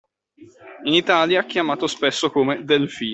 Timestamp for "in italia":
0.85-1.45